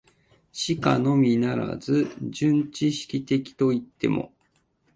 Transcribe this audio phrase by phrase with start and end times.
[0.51, 4.33] しかのみならず、純知識的といっても、